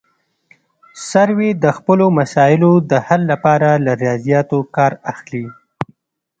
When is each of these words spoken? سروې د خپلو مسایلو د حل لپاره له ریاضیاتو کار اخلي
سروې 1.09 1.49
د 1.63 1.65
خپلو 1.77 2.05
مسایلو 2.19 2.71
د 2.91 2.91
حل 3.07 3.21
لپاره 3.31 3.69
له 3.85 3.91
ریاضیاتو 4.01 4.57
کار 4.75 4.91
اخلي 5.11 5.45